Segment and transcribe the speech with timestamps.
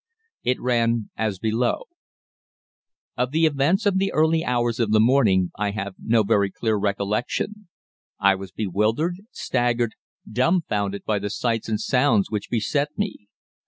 [0.43, 1.83] It ran as below:
[3.15, 6.75] "Of the events of the early hours of the morning I have no very clear
[6.75, 7.67] recollection.
[8.19, 9.93] I was bewildered, staggered,
[10.27, 13.27] dumbfounded by the sights and sounds which beset me.